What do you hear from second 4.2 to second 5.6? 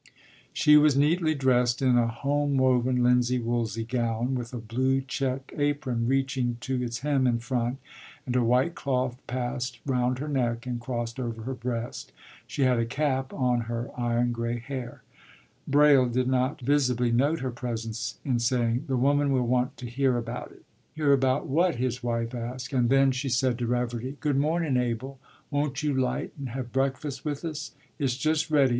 with a blue check